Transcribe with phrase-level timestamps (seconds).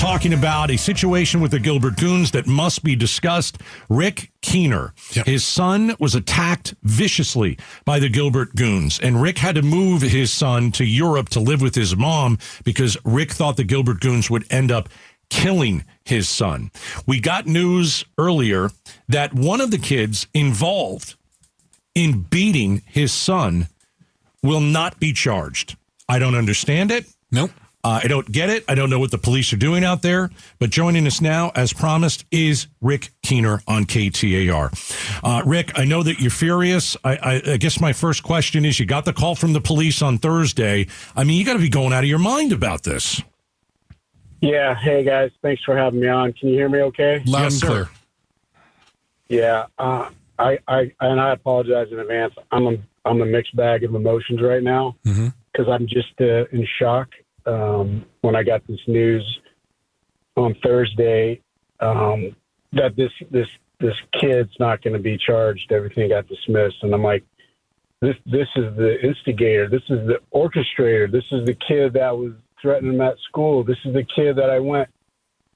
[0.00, 3.58] talking about a situation with the Gilbert Goons that must be discussed.
[3.90, 5.26] Rick Kuehner, Yep.
[5.26, 10.32] his son was attacked viciously by the Gilbert Goons, and Rick had to move his
[10.32, 14.50] son to Europe to live with his mom because Rick thought the Gilbert Goons would
[14.50, 14.88] end up
[15.28, 16.70] killing his son.
[17.06, 18.70] We got news earlier
[19.08, 21.14] that one of the kids involved
[21.94, 23.68] in beating his son
[24.42, 25.76] will not be charged.
[26.08, 27.04] I don't understand it.
[27.30, 27.50] Nope.
[27.82, 28.64] Uh, I don't get it.
[28.68, 30.30] I don't know what the police are doing out there.
[30.58, 35.20] But joining us now, as promised, is Rick Kuehner on KTAR.
[35.24, 36.96] Uh, Rick, I know that you're furious.
[37.04, 40.02] I, I, I guess my first question is: You got the call from the police
[40.02, 40.88] on Thursday.
[41.16, 43.22] I mean, you got to be going out of your mind about this.
[44.42, 44.74] Yeah.
[44.74, 46.32] Hey guys, thanks for having me on.
[46.34, 46.80] Can you hear me?
[46.80, 47.22] Okay.
[47.26, 47.66] Loud Yes, and sir.
[47.68, 47.88] clear.
[49.28, 49.66] Yeah.
[49.78, 50.08] Uh,
[50.38, 52.34] I, I and I apologize in advance.
[52.50, 56.66] I'm a I'm a mixed bag of emotions right now because I'm just uh, in
[56.78, 57.08] shock
[57.46, 59.40] um, when I got this news
[60.36, 61.40] on Thursday
[61.80, 62.34] um,
[62.72, 63.48] that this this
[63.78, 65.72] this kid's not going to be charged.
[65.72, 67.24] Everything got dismissed, and I'm like,
[68.00, 69.68] this this is the instigator.
[69.68, 71.10] This is the orchestrator.
[71.10, 73.64] This is the kid that was threatening him at school.
[73.64, 74.88] This is the kid that I went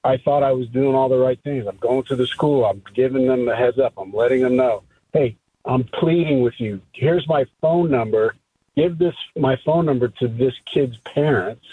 [0.04, 1.66] I thought I was doing all the right things.
[1.66, 2.66] I'm going to the school.
[2.66, 3.94] I'm giving them the heads up.
[3.96, 4.82] I'm letting them know,
[5.14, 6.82] hey, I'm pleading with you.
[6.92, 8.36] Here's my phone number.
[8.76, 11.64] Give this my phone number to this kid's parents,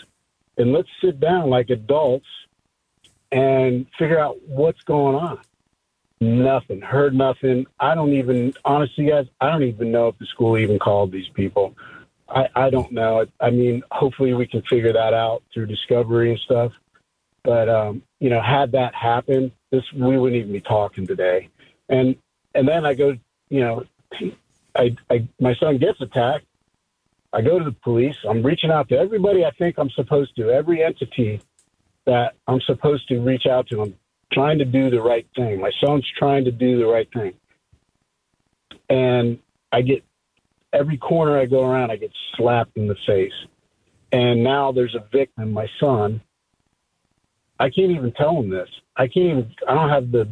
[0.58, 2.28] and let's sit down like adults
[3.32, 5.40] and figure out what's going on.
[6.20, 6.82] Nothing.
[6.82, 7.66] Heard nothing.
[7.80, 9.26] I don't even honestly, guys.
[9.40, 11.76] I don't even know if the school even called these people.
[12.30, 13.26] I, I don't know.
[13.40, 16.74] I mean, hopefully we can figure that out through discovery and stuff.
[17.44, 21.50] But um, you know, had that happened, this we wouldn't even be talking today.
[21.90, 22.16] And
[22.54, 23.18] and then I go,
[23.50, 23.84] you know,
[24.76, 26.46] I, I my son gets attacked.
[27.34, 28.16] I go to the police.
[28.30, 31.42] I'm reaching out to everybody I think I'm supposed to, every entity
[32.06, 33.82] that I'm supposed to reach out to.
[33.82, 33.96] I'm
[34.34, 35.62] trying to do the right thing.
[35.62, 37.34] My son's trying to do the right thing.
[38.90, 39.40] And
[39.72, 40.04] I get
[40.74, 43.34] every corner I go around, I get slapped in the face.
[44.12, 46.22] And now there's a victim, my son.
[47.60, 48.68] I can't even tell him this.
[48.98, 49.56] I can't even.
[49.70, 50.28] I don't have the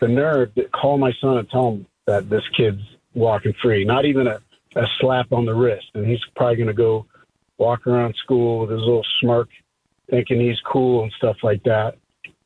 [0.00, 2.82] the nerve to call my son and tell him that this kid's
[3.14, 3.84] walking free.
[3.84, 4.40] Not even a,
[4.76, 7.06] a slap on the wrist, and he's probably going to go
[7.58, 9.48] walk around school with his little smirk,
[10.10, 11.96] thinking he's cool and stuff like that.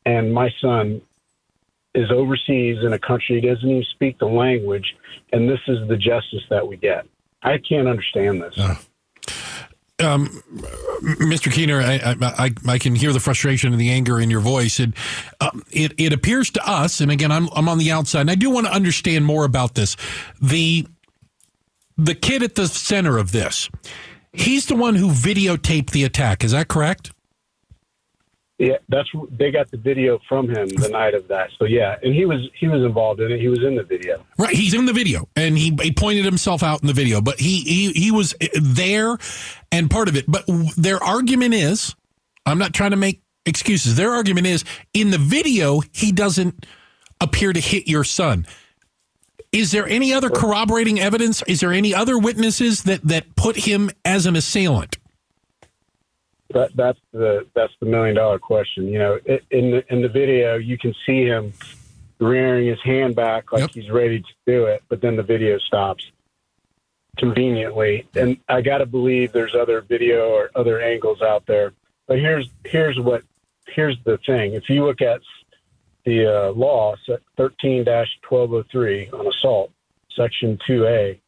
[0.05, 1.01] And my son
[1.95, 4.97] is overseas in a country he doesn't even speak the language,
[5.33, 7.07] and this is the justice that we get.
[7.43, 8.59] I can't understand this.
[9.99, 10.43] Um,
[11.03, 11.53] Mr.
[11.53, 14.81] Kuehner, I, I, I, can hear the frustration and the anger in your voice.
[14.81, 14.95] And
[15.41, 18.35] um, it, it appears to us, and again, I'm, I'm on the outside, and I
[18.35, 19.97] do want to understand more about this.
[20.41, 20.89] The,
[22.05, 23.69] the kid at the center of this,
[24.33, 26.45] he's the one who videotaped the attack.
[26.45, 27.13] Is that correct?
[28.59, 31.51] Yeah, that's they got the video from him the night of that.
[31.59, 33.41] So yeah, and he was he was involved in it.
[33.41, 34.25] He was in the video.
[34.39, 37.41] Right, he's in the video, and he, he pointed himself out in the video, but
[37.41, 39.19] he, he he was eh, there
[39.73, 40.27] and part of it.
[40.29, 40.45] But
[40.77, 41.97] their argument is,
[42.47, 43.97] I'm not trying to make excuses.
[43.97, 44.65] Their argument is,
[44.95, 46.65] in the video, he doesn't
[47.21, 48.47] appear to hit your son.
[49.53, 51.43] Is there any other corroborating evidence?
[51.47, 54.97] Is there any other witnesses that that put him as an assailant?
[56.55, 58.89] That that's the that's the million dollar question.
[58.89, 59.21] You know,
[59.51, 61.53] in the in the video, you can see him
[62.19, 63.71] rearing his hand back like Yep.
[63.75, 66.11] he's ready to do it, but then the video stops
[67.19, 68.07] conveniently.
[68.15, 71.73] And I got to believe there's other video or other angles out there.
[72.07, 73.23] But here's here's what
[73.67, 74.55] here's the thing.
[74.55, 75.21] If you look at
[76.05, 76.95] the uh, law,
[77.37, 77.85] thirteen
[78.23, 79.71] twelve oh three on assault,
[80.15, 81.21] section two A,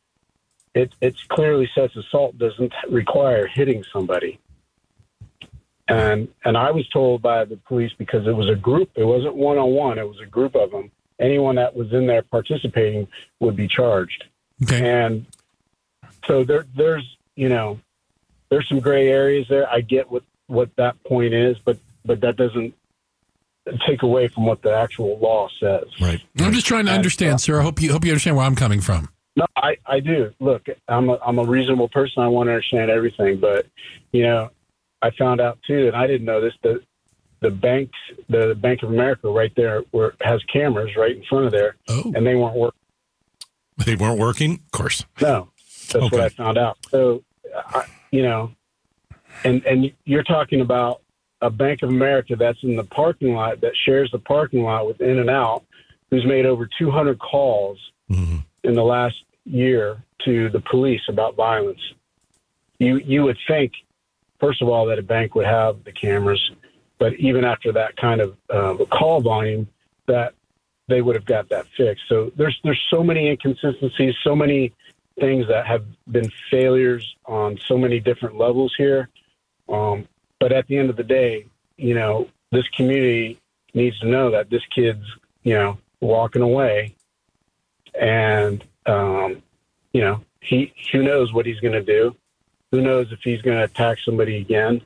[0.74, 4.38] it it clearly says assault doesn't require hitting somebody
[5.88, 8.90] and and I was told by the police because it was a group.
[8.94, 9.98] It wasn't one on one.
[9.98, 10.90] It was a group of them.
[11.20, 13.06] Anyone that was in there participating
[13.40, 14.24] would be charged.
[14.62, 15.26] Okay, And
[16.26, 17.78] so there there's you know
[18.48, 19.68] there's some gray areas there.
[19.68, 22.74] I get what what that point is, but but that doesn't
[23.86, 25.84] take away from what the actual law says.
[26.00, 26.20] Right.
[26.38, 27.60] I'm just trying to understand, uh, sir.
[27.60, 29.08] I hope you hope you understand where I'm coming from.
[29.36, 30.32] No, I, I do.
[30.38, 32.22] Look, I'm a, I'm a reasonable person.
[32.22, 33.66] I want to understand everything, but
[34.12, 34.50] you know,
[35.02, 36.52] I found out too, and I didn't know this.
[36.62, 36.82] The
[37.40, 37.98] the banks,
[38.28, 42.12] the Bank of America, right there, where has cameras right in front of there, Oh,
[42.14, 42.80] and they weren't working.
[43.84, 44.60] They weren't working.
[44.66, 45.04] Of course.
[45.20, 45.48] No,
[45.92, 46.16] that's Okay.
[46.16, 46.78] what I found out.
[46.90, 47.22] So,
[47.54, 48.52] I, you know,
[49.42, 51.02] and and you're talking about
[51.40, 55.00] a Bank of America that's in the parking lot that shares the parking lot with
[55.00, 55.64] In and Out,
[56.10, 57.78] who's made over 200 calls
[58.10, 58.44] Mhm.
[58.62, 61.80] in the last year to the police about violence.
[62.78, 63.72] You you would think,
[64.40, 66.50] first of all, that a bank would have the cameras,
[66.98, 69.68] but even after that kind of uh, call volume,
[70.06, 70.34] that
[70.88, 72.04] they would have got that fixed.
[72.08, 74.72] So there's there's so many inconsistencies, so many
[75.18, 79.08] things that have been failures on so many different levels here.
[79.68, 80.06] Um,
[80.44, 81.46] but at the end of the day,
[81.78, 83.40] you know, this community
[83.72, 85.02] needs to know that this kid's,
[85.42, 86.94] you know, walking away,
[87.98, 89.42] and um,
[89.94, 92.14] you know, he who knows what he's going to do.
[92.72, 94.82] Who knows if he's going to attack somebody again?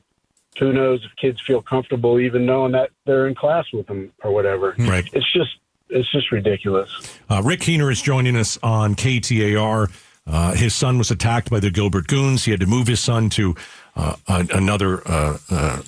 [0.61, 4.31] Who knows if kids feel comfortable even knowing that they're in class with him or
[4.31, 4.77] whatever?
[4.79, 5.11] Right.
[5.13, 5.59] It's just
[5.89, 7.19] it's just ridiculous.
[7.29, 9.91] Uh, Rick Kuehner is joining us on KTAR.
[10.29, 12.45] Uh, his son was attacked by the Gilbert Goons.
[12.45, 13.55] He had to move his son to
[13.97, 15.83] uh, another, uh, uh,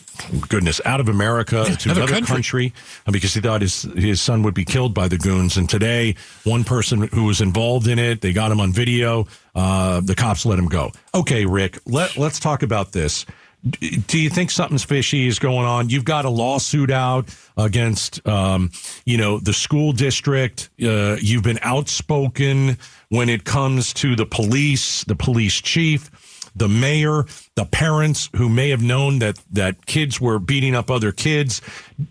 [0.49, 2.73] goodness, out of America to another another country, country.
[3.07, 5.57] uh, because he thought his his son would be killed by the Goons.
[5.57, 9.27] And today, one person who was involved in it, they got him on video.
[9.55, 10.91] Uh, the cops let him go.
[11.15, 13.27] Okay, Rick, let let's talk about this.
[13.63, 15.91] Do you think something's fishy is going on?
[15.91, 17.29] You've got a lawsuit out
[17.59, 18.71] against, um,
[19.05, 20.71] you know, the school district.
[20.83, 22.79] Uh, you've been outspoken
[23.11, 26.11] when it comes to the police, the police chief,
[26.57, 31.13] the mayor, the parents who may have known that that kids were beating up other
[31.13, 31.61] kids.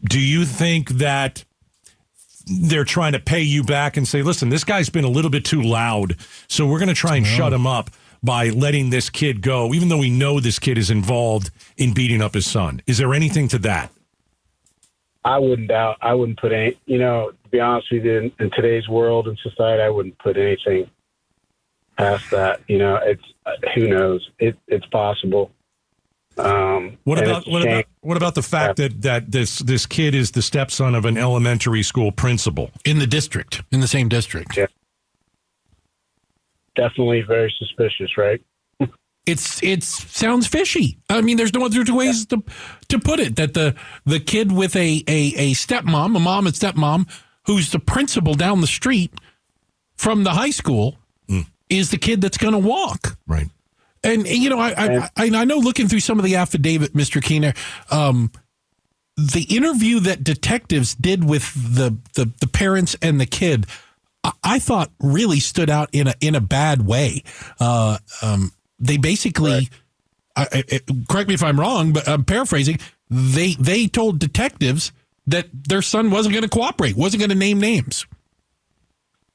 [0.04, 1.44] Do you think that
[2.46, 5.46] they're trying to pay you back and say, listen, this guy's been a little bit
[5.46, 6.16] too loud,
[6.48, 7.90] so we're going to try and shut him up
[8.24, 12.22] by letting this kid go, even though we know this kid is involved in beating
[12.22, 12.82] up his son?
[12.88, 13.92] Is there anything to that?
[15.26, 15.98] I wouldn't doubt.
[16.02, 16.78] I wouldn't put any.
[16.86, 20.18] You know, to be honest with you, in, in today's world and society, I wouldn't
[20.20, 20.90] put anything
[21.98, 22.62] past that.
[22.68, 24.30] You know, it's uh, who knows.
[24.40, 25.52] It, it's possible.
[26.38, 30.32] Um, What about what about what about the fact that that this this kid is
[30.32, 32.72] the stepson of an elementary school principal?
[32.86, 34.56] in the district, in the same district.
[34.56, 34.68] Yeah.
[36.76, 38.42] Definitely very suspicious, right?
[39.26, 40.98] It's it's sounds fishy.
[41.10, 42.44] I mean, there's no other two ways to
[42.88, 43.36] to put it.
[43.36, 43.76] That the
[44.06, 47.08] the kid with a a, a stepmom, a mom and stepmom,
[47.46, 49.14] who's the principal down the street
[49.98, 50.98] from the high school,
[51.70, 53.18] is the kid that's going to walk.
[53.28, 53.48] Right.
[54.04, 57.20] And you know, I I, I I know looking through some of the affidavit, Mister
[57.20, 57.56] Kuehner,
[57.92, 58.32] um,
[59.16, 63.68] the interview that detectives did with the the, the parents and the kid,
[64.44, 67.24] I, thought really stood out in a in a bad way.
[67.60, 69.70] Uh, um, they basically,
[70.36, 70.80] I, I,
[71.10, 72.80] correct me if I'm wrong, but I'm paraphrasing.
[73.10, 74.92] They they told detectives
[75.28, 78.06] that their son wasn't going to cooperate, wasn't going to name names.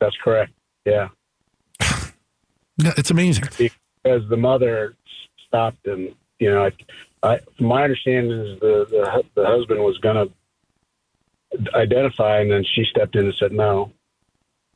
[0.00, 0.52] That's correct.
[0.84, 1.08] Yeah.
[1.80, 3.44] Yeah, It's amazing.
[4.02, 4.94] because the mother
[5.46, 6.72] stopped and you know I,
[7.22, 12.84] I my understanding is the the, the husband was going to identify and then she
[12.84, 13.92] stepped in and said no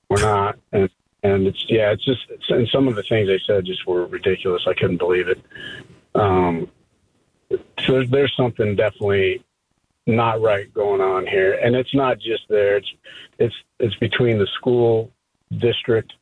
[0.09, 0.89] we're not and
[1.23, 4.07] and it's yeah it's just it's, and some of the things they said just were
[4.07, 5.41] ridiculous I couldn't believe it
[6.15, 6.69] um
[7.51, 9.45] so there's, there's something definitely
[10.07, 12.91] not right going on here and it's not just there it's
[13.39, 15.11] it's it's between the school
[15.59, 16.13] district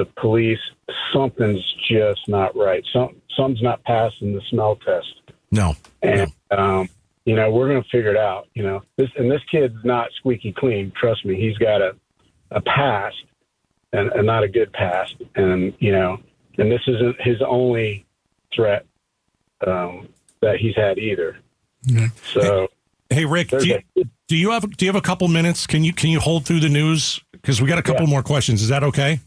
[0.00, 0.58] the police,
[1.12, 2.82] something's just not right.
[2.92, 5.14] Some something's not passing the smell test,
[5.50, 5.76] No.
[6.02, 6.88] and um,
[7.26, 8.48] you know we're going to figure it out.
[8.54, 10.90] You know this, and this kid's not squeaky clean.
[10.98, 11.96] Trust me, he's got a
[12.50, 13.16] a past,
[13.92, 15.16] and, and not a good past.
[15.36, 16.18] And you know,
[16.58, 18.06] and this isn't his only
[18.54, 18.84] threat
[19.66, 20.08] um,
[20.42, 21.38] that he's had either.
[22.32, 22.68] So
[23.08, 25.66] Hey Rick, do you, a, do you have do you have a couple minutes?
[25.66, 28.10] Can you can you hold through the news because we got a couple Yeah.
[28.10, 28.62] more questions?
[28.62, 29.20] Is that okay?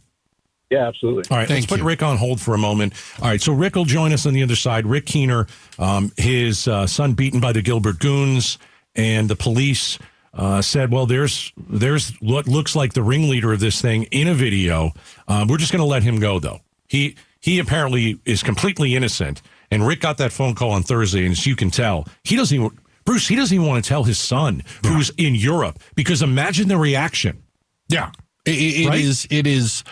[0.69, 1.24] yeah, absolutely.
[1.29, 1.81] All right, Thank let's put.
[1.81, 2.93] Rick on hold for a moment.
[3.21, 4.88] All right, so Rick will join us on the other side.
[4.88, 5.47] Rick Kuehner,
[5.79, 8.57] um, his uh, son beaten by the Gilbert Goons,
[8.95, 10.00] and the police
[10.33, 14.33] uh, said, "Well, there's there's what looks like the ringleader of this thing in a
[14.33, 14.91] video.
[15.27, 16.61] Um, we're just going to let him go, though.
[16.87, 21.31] He he apparently is completely innocent." And Rick got that phone call on Thursday, and
[21.31, 23.27] as you can tell, he doesn't even Bruce.
[23.27, 27.41] He doesn't even want to tell his son who's in Europe because imagine the reaction.
[27.89, 28.11] Yeah,
[28.45, 29.01] it, it Right?
[29.01, 29.27] is.
[29.31, 29.83] It is.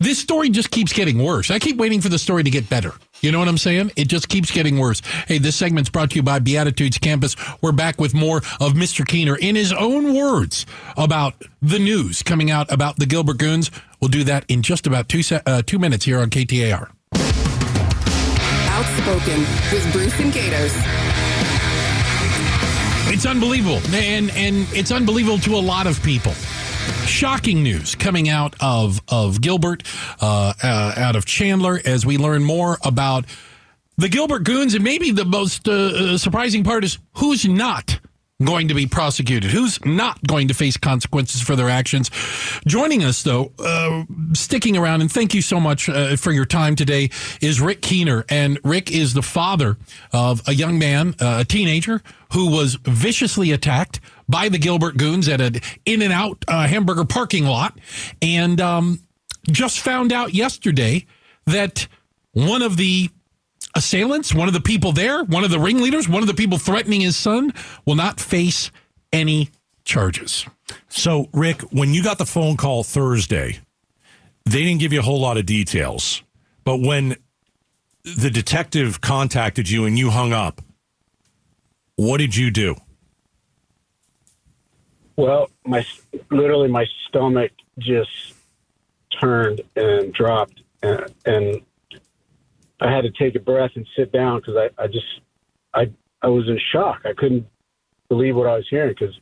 [0.00, 1.50] This story just keeps getting worse.
[1.50, 2.94] I keep waiting for the story to get better.
[3.20, 3.92] You know what I'm saying?
[3.96, 5.00] It just keeps getting worse.
[5.26, 7.36] Hey, this segment's brought to you by Beatitudes Campus.
[7.60, 9.04] We're back with more of Mr.
[9.04, 13.70] Kuehner in his own words about the news coming out about the Gilbert Goons.
[14.00, 16.90] We'll do that in just about two se- uh, two minutes here on KTAR.
[18.70, 19.40] Outspoken
[19.72, 20.74] with Bruce and Gaydos.
[23.10, 26.34] It's unbelievable, and and it's unbelievable to a lot of people.
[27.08, 29.82] Shocking news coming out of of Gilbert,
[30.20, 33.24] uh, uh, out of Chandler, as we learn more about
[33.96, 37.98] the Gilbert Goons, and maybe the most uh, uh, surprising part is who's not
[38.44, 39.50] going to be prosecuted?
[39.50, 42.10] Who's not going to face consequences for their actions?
[42.66, 46.76] Joining us, though, uh, sticking around, and thank you so much uh, for your time
[46.76, 48.24] today, is Rick Kuehner.
[48.28, 49.76] And Rick is the father
[50.12, 52.00] of a young man, uh, a teenager,
[52.32, 57.04] who was viciously attacked by the Gilbert Goons at an In and Out uh, hamburger
[57.04, 57.78] parking lot.
[58.22, 59.00] And um,
[59.50, 61.06] just found out yesterday
[61.46, 61.88] that
[62.32, 63.10] one of the
[63.74, 67.00] assailants, one of the people there, one of the ringleaders, one of the people threatening
[67.00, 67.52] his son
[67.86, 68.70] will not face
[69.12, 69.50] any
[69.84, 70.46] charges.
[70.88, 73.60] So, Rick, when you got the phone call Thursday,
[74.44, 76.22] they didn't give you a whole lot of details.
[76.64, 77.16] But when
[78.04, 80.60] the detective contacted you and you hung up,
[81.96, 82.76] what did you do?
[85.16, 85.84] Well, my
[86.30, 88.34] literally my stomach just
[89.20, 91.62] turned and dropped, uh, and, and
[92.80, 95.06] I had to take a breath and sit down because I, I just
[95.74, 95.90] I
[96.22, 97.02] I was in shock.
[97.04, 97.46] I couldn't
[98.08, 99.14] believe what I was hearing because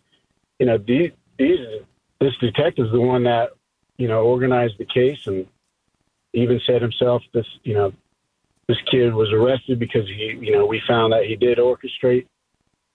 [0.59, 1.59] you know these, these
[2.21, 3.51] this detective is the one that
[3.99, 5.47] you know organized the case and
[6.33, 7.93] even said himself this you know
[8.69, 12.27] this kid was arrested because he you know we found that he did orchestrate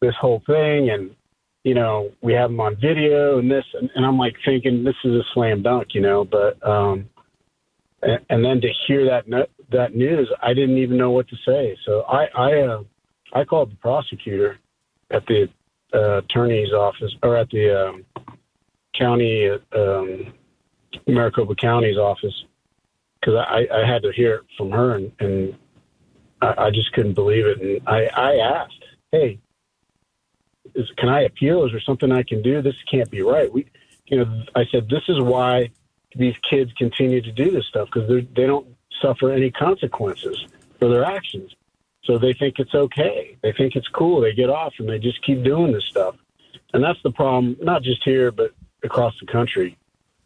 [0.01, 1.15] this whole thing and
[1.63, 4.95] you know we have him on video and this and, and I'm like thinking this
[5.03, 7.09] is a slam dunk you know but um
[8.01, 9.27] and, and then to hear that
[9.71, 11.77] that news, I didn't even know what to say.
[11.85, 12.83] So I I, uh,
[13.33, 14.57] I called the prosecutor
[15.09, 15.49] at the
[15.93, 18.05] uh, attorney's office or at the um,
[18.97, 20.33] county um,
[21.07, 22.45] Maricopa County's office
[23.19, 25.55] because I, I had to hear it from her and, and
[26.41, 27.61] I, I just couldn't believe it.
[27.61, 29.39] And I, I asked, hey,
[30.75, 31.65] is, can I appeal?
[31.65, 32.61] Is there something I can do?
[32.61, 33.51] This can't be right.
[33.51, 33.67] We,
[34.07, 35.71] you know, I said this is why
[36.15, 38.67] these kids continue to do this stuff because they don't
[39.01, 40.45] suffer any consequences
[40.79, 41.55] for their actions.
[42.03, 43.37] So they think it's okay.
[43.41, 44.21] They think it's cool.
[44.21, 46.15] They get off and they just keep doing this stuff.
[46.73, 48.51] And that's the problem, not just here, but
[48.83, 49.77] across the country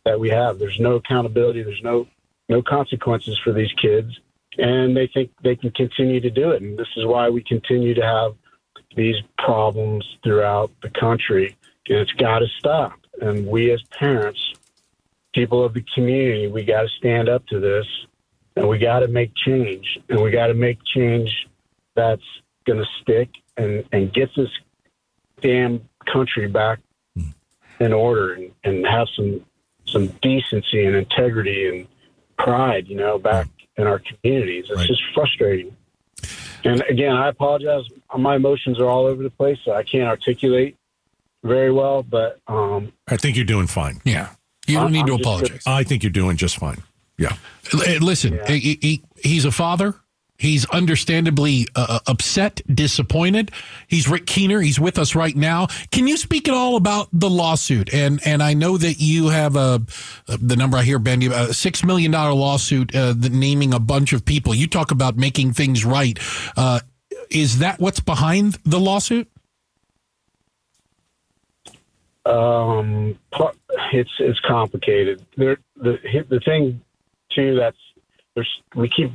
[0.05, 0.59] that we have.
[0.59, 1.63] There's no accountability.
[1.63, 2.07] There's no
[2.47, 4.19] no consequences for these kids,
[4.59, 6.61] and they think they can continue to do it.
[6.61, 8.35] And this is why we continue to have
[8.95, 11.57] these problems throughout the country.
[11.89, 12.93] And it's got to stop.
[13.19, 14.53] And we as parents,
[15.33, 17.87] people of the community, we got to stand up to this
[18.55, 21.47] and we got to make change, and we got to make change
[21.95, 22.23] that's
[22.65, 24.49] going to stick and and get this
[25.41, 25.81] damn
[26.11, 26.79] country back
[27.79, 29.43] in order and, and have some
[29.85, 31.87] some decency and integrity and
[32.37, 33.47] pride, you know, back
[33.77, 34.65] in our communities.
[34.69, 34.87] It's right.
[34.87, 35.75] just frustrating.
[36.63, 37.85] And again, I apologize.
[38.17, 40.75] My emotions are all over the place, so I can't articulate
[41.43, 42.01] very well.
[42.01, 44.01] But um, I think you're doing fine.
[44.03, 44.29] Yeah,
[44.65, 45.61] you don't need I'm to apologize.
[45.67, 46.81] I think you're doing just fine.
[47.17, 47.35] Yeah.
[48.01, 48.51] Listen, yeah.
[48.51, 49.95] He, he, he's a father.
[50.37, 53.51] He's understandably uh, uh, upset, disappointed.
[53.87, 54.63] He's Rick Kuehner.
[54.63, 55.67] He's with us right now.
[55.91, 57.93] Can you speak at all about the lawsuit?
[57.93, 59.81] And and I know that you have a,
[60.27, 64.11] a the number I hear, Bendy, a six million dollar lawsuit uh, naming a bunch
[64.11, 64.53] of people.
[64.53, 66.19] You talk about making things right.
[66.57, 66.81] Uh,
[67.29, 69.29] is that what's behind the lawsuit?
[72.25, 73.17] Um,
[73.93, 75.25] it's it's complicated.
[75.37, 76.81] There, the the thing
[77.35, 77.77] too that's
[78.35, 79.11] there's we keep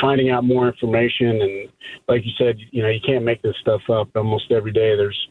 [0.00, 1.68] finding out more information and
[2.08, 4.96] like you said you know you can't make this stuff up almost every day.
[4.96, 5.28] There's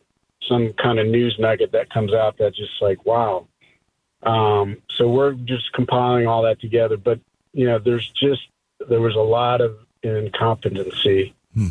[0.47, 3.47] some kind of news nugget that comes out that's just like wow.
[4.23, 7.19] Um, so we're just compiling all that together but
[7.53, 8.41] you know there's just
[8.89, 11.33] there was a lot of incompetency.
[11.53, 11.67] Hmm.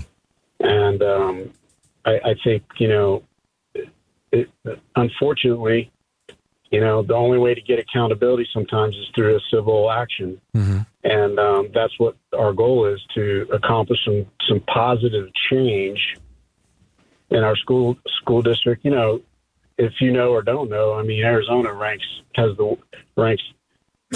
[0.61, 1.51] and um,
[2.05, 3.23] I, I think you know
[3.75, 3.89] it,
[4.33, 4.51] it,
[4.97, 5.91] unfortunately
[6.71, 10.41] you know, the only way to get accountability sometimes is through a civil action.
[10.55, 10.81] Mm-hmm.
[11.03, 16.17] And um, that's what our goal is to accomplish some, some positive change
[17.31, 18.85] in our school school district.
[18.85, 19.21] You know,
[19.79, 22.77] if you know or don't know, I mean, Arizona ranks has the
[23.17, 23.43] ranks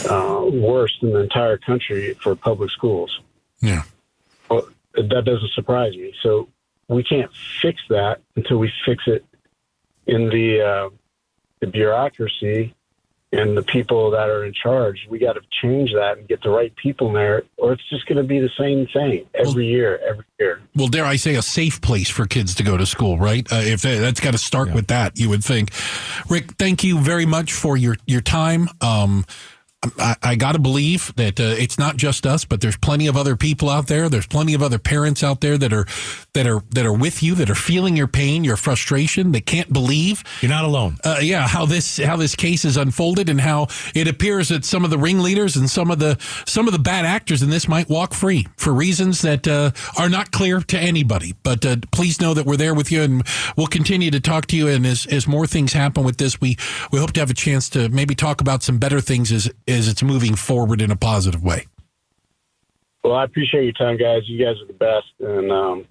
[0.08, 3.20] uh, worst in the entire country for public schools.
[3.60, 3.82] Yeah,
[4.50, 6.14] well, that doesn't surprise me.
[6.22, 6.48] So
[6.88, 7.30] we can't
[7.62, 9.24] fix that until we fix it
[10.06, 10.90] in the uh,
[11.60, 12.74] the bureaucracy
[13.34, 15.06] and the people that are in charge.
[15.10, 18.06] We got to change that and get the right people in there, or it's just
[18.06, 20.60] going to be the same thing every well, year, every year.
[20.76, 23.50] Well, dare I say, a safe place for kids to go to school, right?
[23.52, 24.74] Uh, if they, that's got to start yeah.
[24.74, 25.70] with that, you would think.
[26.28, 28.68] Rick, thank you very much for your your time.
[28.80, 29.24] Um,
[29.98, 33.16] I, I got to believe that uh, it's not just us, but there's plenty of
[33.16, 34.08] other people out there.
[34.08, 35.86] There's plenty of other parents out there that are
[36.34, 39.32] that are that are with you, that are feeling your pain, your frustration.
[39.32, 40.98] They can't believe You're not alone.
[41.04, 44.84] uh, yeah, how this how this case is unfolded and how it appears that some
[44.84, 47.88] of the ringleaders and some of the some of the bad actors in this might
[47.88, 51.34] walk free for reasons that uh, are not clear to anybody.
[51.42, 53.22] But uh, please know that we're there with you, and
[53.56, 54.68] we'll continue to talk to you.
[54.68, 56.56] And as as more things happen with this, we
[56.90, 59.88] we hope to have a chance to maybe talk about some better things as as
[59.88, 61.66] it's moving forward in a positive way.
[63.02, 64.22] Well, I appreciate your time, guys.
[64.28, 65.84] You guys are the best, and um,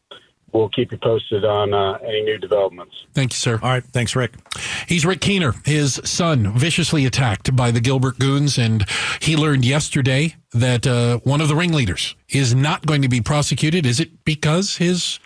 [0.51, 2.95] we'll keep you posted on uh, any new developments.
[3.13, 3.59] Thank you, sir.
[3.61, 3.83] All right.
[3.83, 4.33] Thanks, Rick.
[4.87, 8.57] He's Rick Kuehner, his son, viciously attacked by the Gilbert Goons.
[8.57, 8.83] And
[9.21, 13.85] he learned yesterday that uh, one of the ringleaders is not going to be prosecuted.
[13.85, 15.19] Is it because his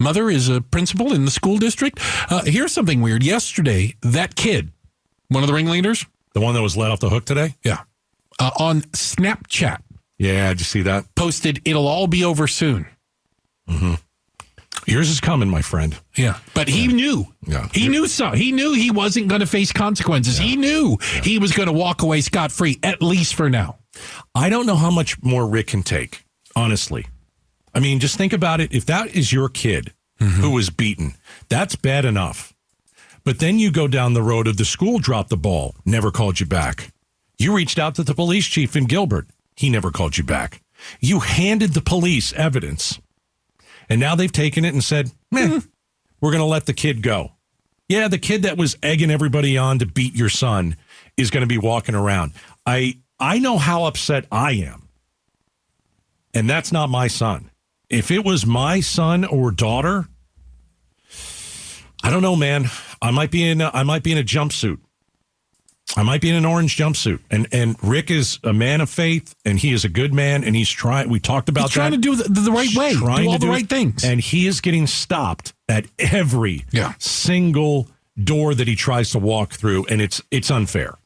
[0.00, 2.00] mother is a principal in the school district?
[2.28, 3.22] Uh, here's something weird.
[3.22, 4.72] Yesterday, that kid,
[5.28, 7.54] one of the ringleaders, The one that was let off the hook today?
[7.64, 7.82] yeah,
[8.38, 9.78] uh, on Snapchat
[10.18, 11.14] Yeah, did you see that?
[11.14, 12.86] posted, It'll all be over soon.
[14.86, 15.98] Yours is coming, my friend.
[16.16, 17.26] Yeah, but he knew.
[17.46, 17.68] Yeah.
[17.74, 18.30] He knew so.
[18.30, 20.38] He knew he wasn't going to face consequences.
[20.38, 23.78] He knew he was going to walk away scot free, at least for now.
[24.34, 26.24] I don't know how much more Rick can take,
[26.56, 27.06] honestly.
[27.74, 28.72] I mean, just think about it.
[28.72, 31.14] If that is your kid who was beaten,
[31.48, 32.54] that's bad enough.
[33.24, 36.40] But then you go down the road of the school dropped the ball, never called
[36.40, 36.92] you back.
[37.38, 39.28] You reached out to the police chief in Gilbert.
[39.54, 40.62] He never called you back.
[41.00, 42.98] You handed the police evidence.
[43.88, 45.58] And now they've taken it and said, meh, hmm.
[46.20, 47.32] we're going to let the kid go.
[47.88, 50.76] Yeah, the kid that was egging everybody on to beat your son
[51.16, 52.32] is going to be walking around.
[52.66, 54.88] I I know how upset I am.
[56.34, 57.50] And that's not my son.
[57.88, 60.06] If it was my son or daughter,
[62.02, 62.66] I don't know, man.
[63.00, 64.78] I might be in a, I might be in a jumpsuit.
[65.96, 67.20] I might be in an orange jumpsuit.
[67.30, 70.54] And and Rick is a man of faith and he is a good man and
[70.54, 71.96] he's trying we talked about He's trying that.
[71.96, 73.68] to do the, the right way, do Trying all to the do right it.
[73.70, 74.04] things.
[74.04, 76.92] And he is getting stopped at every Yeah.
[76.98, 77.88] single
[78.22, 80.98] door that he tries to walk through, and it's it's unfair.